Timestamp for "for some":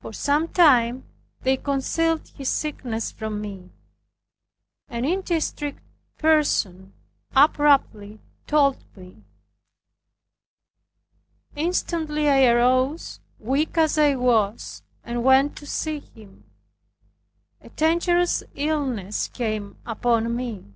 0.00-0.48